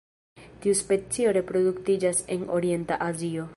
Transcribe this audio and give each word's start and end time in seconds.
Tiu 0.63 0.77
specio 0.79 1.35
reproduktiĝas 1.37 2.25
en 2.37 2.49
orienta 2.59 3.01
Azio. 3.13 3.49